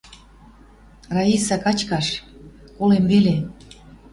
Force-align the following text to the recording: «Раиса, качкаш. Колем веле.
«Раиса, 1.15 1.55
качкаш. 1.63 2.07
Колем 2.77 3.05
веле. 3.11 3.35